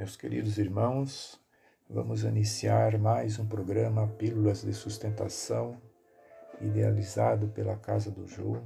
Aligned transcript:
Meus 0.00 0.16
queridos 0.16 0.56
irmãos, 0.56 1.38
vamos 1.86 2.24
iniciar 2.24 2.98
mais 2.98 3.38
um 3.38 3.46
programa 3.46 4.08
Pílulas 4.08 4.62
de 4.62 4.72
Sustentação, 4.72 5.78
idealizado 6.58 7.48
pela 7.48 7.76
Casa 7.76 8.10
do 8.10 8.26
Jô, 8.26 8.62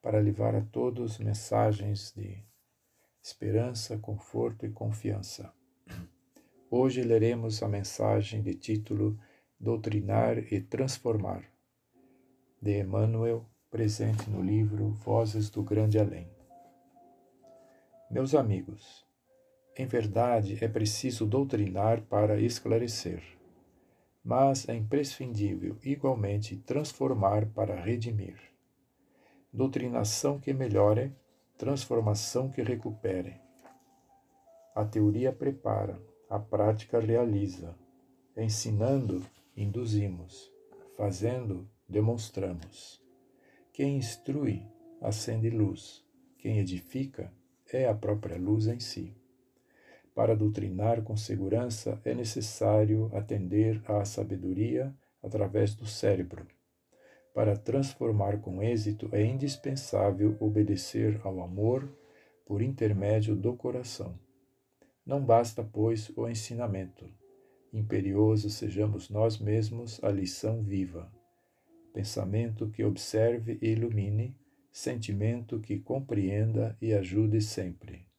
para 0.00 0.20
levar 0.20 0.54
a 0.54 0.60
todos 0.60 1.18
mensagens 1.18 2.14
de 2.16 2.44
esperança, 3.20 3.98
conforto 3.98 4.64
e 4.64 4.70
confiança. 4.70 5.52
Hoje 6.70 7.02
leremos 7.02 7.60
a 7.60 7.66
mensagem 7.66 8.40
de 8.40 8.54
título 8.54 9.18
Doutrinar 9.58 10.38
e 10.38 10.60
Transformar, 10.60 11.42
de 12.60 12.78
Emmanuel, 12.78 13.44
presente 13.68 14.30
no 14.30 14.40
livro 14.40 14.90
Vozes 14.90 15.50
do 15.50 15.64
Grande 15.64 15.98
Além. 15.98 16.30
Meus 18.08 18.32
amigos, 18.32 19.04
em 19.76 19.86
verdade 19.86 20.62
é 20.62 20.68
preciso 20.68 21.26
doutrinar 21.26 22.02
para 22.02 22.38
esclarecer, 22.38 23.22
mas 24.22 24.68
é 24.68 24.74
imprescindível 24.74 25.78
igualmente 25.82 26.56
transformar 26.58 27.46
para 27.46 27.80
redimir. 27.80 28.36
Doutrinação 29.50 30.38
que 30.38 30.52
melhore, 30.52 31.14
transformação 31.56 32.50
que 32.50 32.62
recupere. 32.62 33.40
A 34.74 34.84
teoria 34.84 35.32
prepara, 35.32 36.00
a 36.28 36.38
prática 36.38 36.98
realiza. 36.98 37.74
Ensinando, 38.36 39.22
induzimos. 39.56 40.50
Fazendo, 40.96 41.68
demonstramos. 41.88 43.02
Quem 43.72 43.96
instrui, 43.96 44.66
acende 45.00 45.50
luz. 45.50 46.04
Quem 46.38 46.58
edifica, 46.58 47.32
é 47.72 47.86
a 47.86 47.94
própria 47.94 48.38
luz 48.38 48.66
em 48.66 48.80
si. 48.80 49.14
Para 50.14 50.36
doutrinar 50.36 51.02
com 51.02 51.16
segurança 51.16 52.00
é 52.04 52.14
necessário 52.14 53.10
atender 53.14 53.82
à 53.90 54.04
sabedoria 54.04 54.94
através 55.22 55.74
do 55.74 55.86
cérebro. 55.86 56.46
Para 57.34 57.56
transformar 57.56 58.38
com 58.40 58.62
êxito 58.62 59.08
é 59.10 59.24
indispensável 59.24 60.36
obedecer 60.38 61.18
ao 61.24 61.40
amor 61.42 61.88
por 62.44 62.60
intermédio 62.60 63.34
do 63.34 63.56
coração. 63.56 64.18
Não 65.04 65.24
basta, 65.24 65.64
pois, 65.64 66.12
o 66.14 66.28
ensinamento. 66.28 67.08
Imperioso 67.72 68.50
sejamos 68.50 69.08
nós 69.08 69.38
mesmos 69.38 69.98
a 70.04 70.10
lição 70.10 70.62
viva. 70.62 71.10
Pensamento 71.94 72.68
que 72.68 72.84
observe 72.84 73.58
e 73.62 73.68
ilumine, 73.70 74.36
sentimento 74.70 75.58
que 75.58 75.78
compreenda 75.78 76.76
e 76.82 76.92
ajude 76.92 77.40
sempre. 77.40 78.11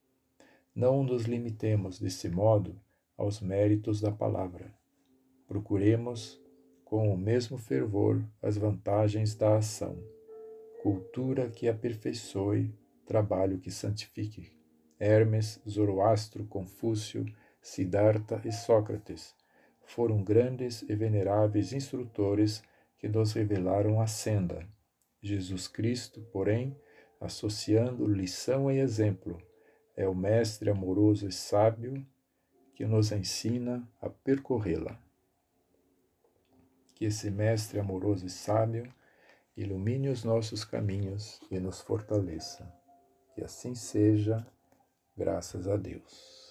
Não 0.75 1.03
nos 1.03 1.23
limitemos, 1.23 1.99
desse 1.99 2.29
modo, 2.29 2.79
aos 3.17 3.39
méritos 3.39 4.01
da 4.01 4.11
palavra. 4.11 4.73
Procuremos, 5.47 6.41
com 6.83 7.13
o 7.13 7.17
mesmo 7.17 7.57
fervor, 7.57 8.23
as 8.41 8.57
vantagens 8.57 9.35
da 9.35 9.57
ação. 9.57 9.97
Cultura 10.81 11.49
que 11.49 11.67
aperfeiçoe, 11.67 12.73
trabalho 13.05 13.59
que 13.59 13.71
santifique. 13.71 14.51
Hermes, 14.99 15.61
Zoroastro, 15.67 16.45
Confúcio, 16.45 17.25
Siddhartha 17.61 18.41
e 18.45 18.51
Sócrates 18.51 19.35
foram 19.85 20.23
grandes 20.23 20.81
e 20.83 20.95
veneráveis 20.95 21.73
instrutores 21.73 22.63
que 22.97 23.07
nos 23.07 23.33
revelaram 23.33 24.01
a 24.01 24.07
senda 24.07 24.67
Jesus 25.23 25.69
Cristo, 25.69 26.21
porém, 26.33 26.77
associando 27.19 28.05
lição 28.05 28.69
e 28.69 28.79
exemplo, 28.79 29.41
é 29.95 30.07
o 30.07 30.15
Mestre 30.15 30.69
amoroso 30.69 31.27
e 31.27 31.31
sábio 31.31 32.05
que 32.75 32.85
nos 32.85 33.11
ensina 33.11 33.87
a 34.01 34.09
percorrê-la. 34.09 34.99
Que 36.95 37.05
esse 37.05 37.29
Mestre 37.29 37.79
amoroso 37.79 38.25
e 38.25 38.29
sábio 38.29 38.91
ilumine 39.55 40.09
os 40.09 40.23
nossos 40.23 40.65
caminhos 40.65 41.39
e 41.51 41.59
nos 41.59 41.81
fortaleça. 41.81 42.71
Que 43.35 43.43
assim 43.43 43.75
seja, 43.75 44.45
graças 45.15 45.67
a 45.67 45.77
Deus. 45.77 46.42